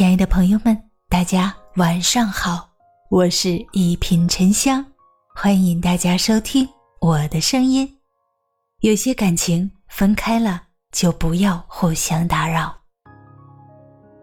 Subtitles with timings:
[0.00, 0.74] 亲爱的朋友们，
[1.10, 2.66] 大家晚上好，
[3.10, 4.82] 我是一品沉香，
[5.34, 6.66] 欢迎大家收听
[7.02, 7.86] 我的声音。
[8.80, 12.74] 有些感情分开了，就不要互相打扰。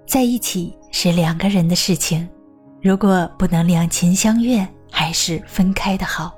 [0.08, 2.28] 在一起是两个人的事情，
[2.82, 6.34] 如果不能两情相悦，还是分开的好，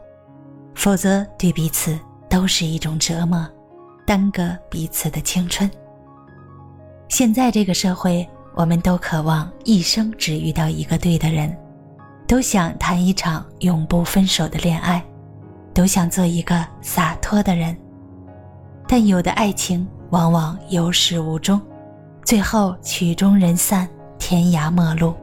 [0.76, 1.98] 否则对彼此
[2.30, 3.50] 都是一种折磨，
[4.06, 5.72] 耽搁彼此的青春。
[7.08, 11.56] 现在这个社会，我们都渴望一生只遇到一个对的人，
[12.28, 15.04] 都想谈一场永不分手的恋爱，
[15.74, 17.76] 都想做一个洒脱的人。
[18.88, 21.62] 但有的爱情往往有始无终，
[22.26, 25.16] 最后曲终人散，天涯陌路。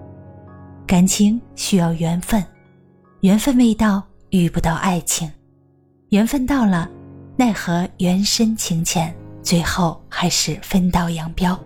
[0.86, 2.42] 感情需要缘分，
[3.20, 5.28] 缘分未到，遇不到爱情；
[6.10, 6.88] 缘分到了，
[7.36, 9.12] 奈何缘深情浅，
[9.42, 11.58] 最后还是分道扬镳。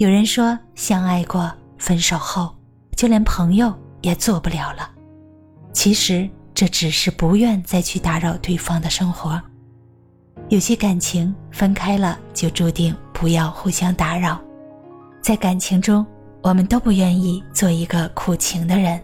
[0.00, 2.56] 有人说，相爱过，分手后
[2.96, 3.70] 就连朋友
[4.00, 4.90] 也做不了了。
[5.74, 9.38] 其实这只是不愿再去打扰对方的生活。
[10.48, 14.40] 有些感情分开了，就注定不要互相打扰。
[15.20, 16.06] 在感情中，
[16.40, 18.98] 我们都不愿意做一个苦情的人。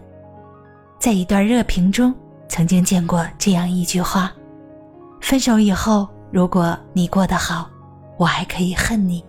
[0.98, 2.14] 在一段热评中，
[2.48, 4.33] 曾经见过这样一句话：
[5.20, 7.69] 分手以后，如果你过得好，
[8.16, 9.22] 我还可以恨你。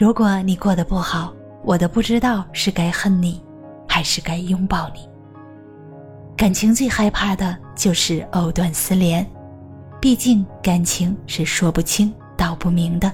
[0.00, 1.30] 如果你过得不好，
[1.62, 3.38] 我都不知道是该恨你，
[3.86, 5.06] 还是该拥抱你。
[6.34, 9.30] 感情最害怕的就是藕断丝连，
[10.00, 13.12] 毕竟感情是说不清道不明的，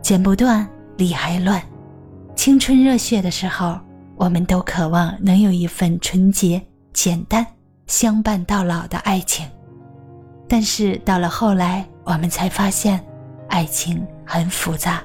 [0.00, 1.62] 剪不断理还乱。
[2.34, 3.78] 青春热血的时候，
[4.16, 6.58] 我们都渴望能有一份纯洁、
[6.94, 7.46] 简单、
[7.86, 9.46] 相伴到老的爱情，
[10.48, 12.98] 但是到了后来，我们才发现，
[13.50, 15.02] 爱情很复杂。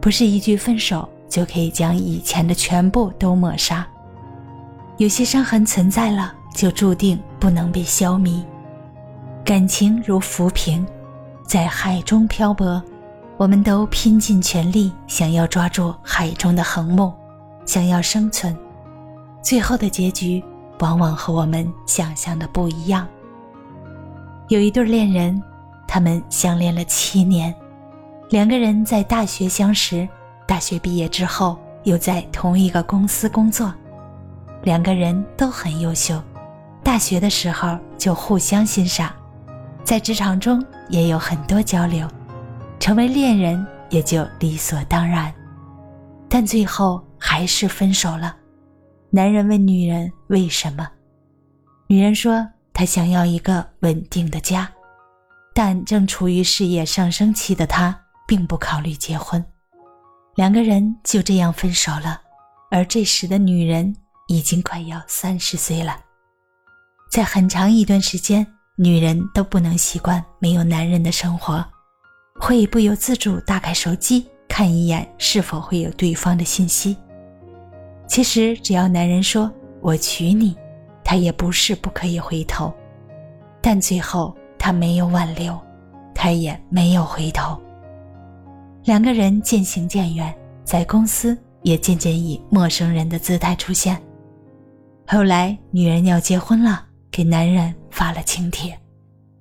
[0.00, 3.86] 不是一句分手就可以将以前的全部都抹杀，
[4.96, 8.42] 有些伤痕存在了，就注定不能被消弭。
[9.44, 10.86] 感情如浮萍，
[11.46, 12.82] 在海中漂泊，
[13.36, 17.12] 我们都拼尽全力想要抓住海中的横木，
[17.66, 18.56] 想要生存，
[19.42, 20.42] 最后的结局
[20.78, 23.06] 往往和我们想象的不一样。
[24.48, 25.42] 有一对恋人，
[25.86, 27.54] 他们相恋了七年。
[28.30, 30.08] 两个人在大学相识，
[30.46, 33.74] 大学毕业之后又在同一个公司工作，
[34.62, 36.22] 两个人都很优秀，
[36.80, 39.12] 大学的时候就互相欣赏，
[39.82, 42.08] 在职场中也有很多交流，
[42.78, 45.34] 成为恋人也就理所当然，
[46.28, 48.36] 但最后还是分手了。
[49.10, 50.88] 男人问女人为什么，
[51.88, 54.70] 女人说她想要一个稳定的家，
[55.52, 57.98] 但正处于事业上升期的她。
[58.30, 59.44] 并不考虑结婚，
[60.36, 62.20] 两个人就这样分手了。
[62.70, 63.92] 而这时的女人
[64.28, 65.98] 已经快要三十岁了，
[67.10, 68.46] 在很长一段时间，
[68.76, 71.64] 女人都不能习惯没有男人的生活，
[72.40, 76.96] 会不由自主打开手机看一眼是否会有对方的信息。
[78.06, 79.52] 其实，只要男人说
[79.82, 80.56] “我娶你”，
[81.02, 82.72] 她也不是不可以回头，
[83.60, 85.60] 但最后她没有挽留，
[86.14, 87.60] 她也没有回头。
[88.84, 94.00] 两个人渐行渐远，在公司也渐渐以陌生人的姿态出现。
[95.06, 98.76] 后来，女人要结婚了，给男人发了请帖。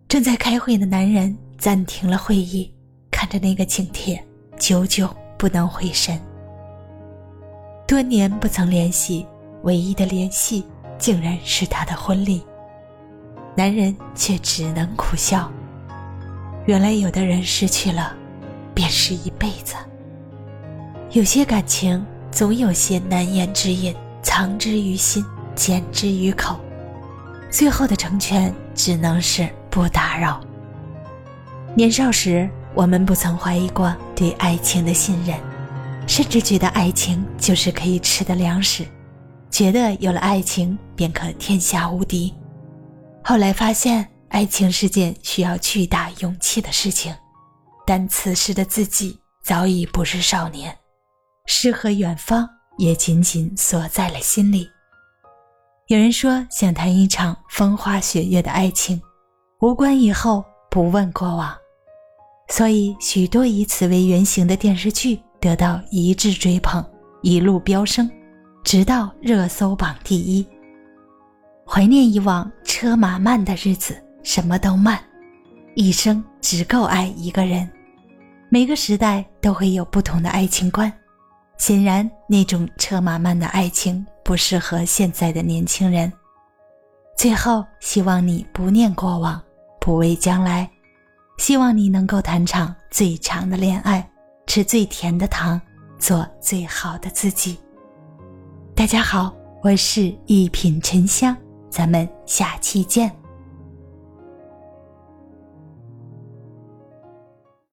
[0.07, 2.73] 正在开会的男人暂停了会议，
[3.11, 4.21] 看着那个请帖，
[4.57, 6.19] 久久不能回神。
[7.87, 9.25] 多年不曾联系，
[9.63, 10.65] 唯一的联系
[10.97, 12.43] 竟然是他的婚礼。
[13.55, 15.51] 男人却只能苦笑。
[16.65, 18.15] 原来，有的人失去了。
[18.79, 19.75] 便是一辈子。
[21.11, 22.01] 有些感情
[22.31, 25.21] 总有些难言之隐，藏之于心，
[25.53, 26.57] 缄之于口，
[27.51, 30.39] 最后的成全只能是不打扰。
[31.75, 35.37] 年少时，我们不曾怀疑过对爱情的信任，
[36.07, 38.85] 甚至觉得爱情就是可以吃的粮食，
[39.51, 42.33] 觉得有了爱情便可天下无敌。
[43.21, 47.13] 后来发现，爱情是件需要巨大勇气的事情。
[47.89, 50.77] 但此时的自己早已不是少年，
[51.47, 52.47] 诗和远方
[52.77, 54.69] 也紧紧锁在了心里。
[55.87, 59.01] 有人说想谈一场风花雪月的爱情，
[59.61, 61.57] 无关以后，不问过往。
[62.49, 66.85] 所以许多以此为原型的电视剧得到一致追捧，
[67.23, 68.07] 一路飙升，
[68.63, 70.47] 直到热搜榜第一。
[71.65, 75.03] 怀念以往车马慢的日子，什么都慢，
[75.73, 77.67] 一生只够爱一个人。
[78.51, 80.91] 每个时代都会有不同的爱情观，
[81.59, 86.11] 显然，那种车马慢的爱情不适合现在的年轻人。
[87.15, 89.39] 最后，希望你不念过往，
[89.79, 90.67] 不畏将来，
[91.37, 94.09] 希望你能够谈场最长的恋爱，
[94.47, 95.61] 吃最甜的糖，
[95.99, 97.55] 做最好的自己。
[98.73, 99.31] 大家好，
[99.61, 101.37] 我是一品沉香，
[101.69, 103.18] 咱们下期见。